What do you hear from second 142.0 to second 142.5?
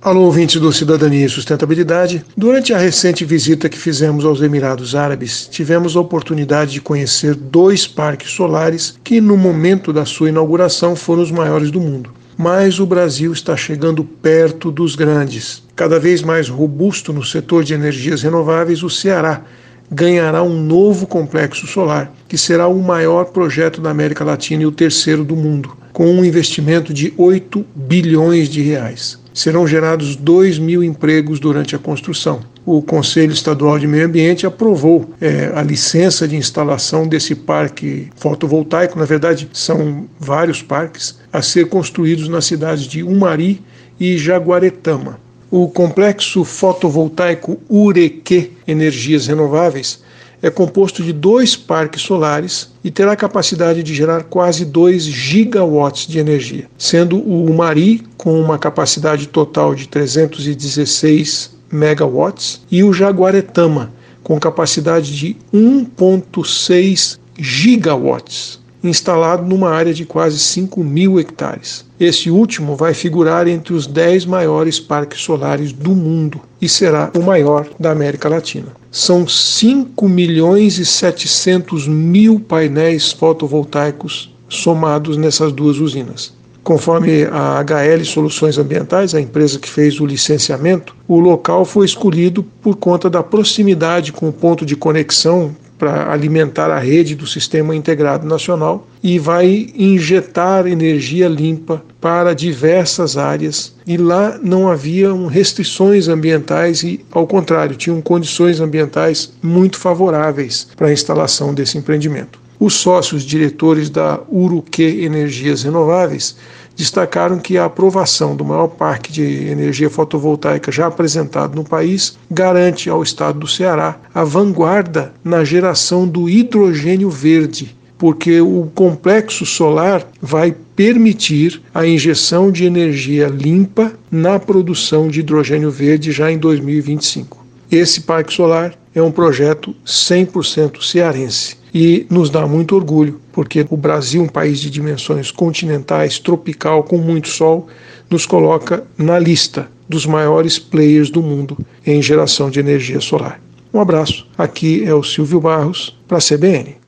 nos dá